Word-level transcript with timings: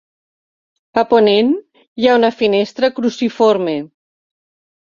A 1.01 1.03
ponent 1.11 1.51
hi 2.05 2.09
ha 2.13 2.17
una 2.21 2.33
finestra 2.39 2.91
cruciforme. 2.99 3.79